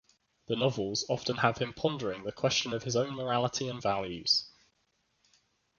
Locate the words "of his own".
2.73-3.13